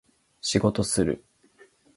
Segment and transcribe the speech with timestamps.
[0.59, 1.23] 仕事する